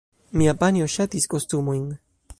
Mia 0.41 0.55
panjo 0.63 0.87
ŝatis 0.95 1.31
kostumojn. 1.35 1.85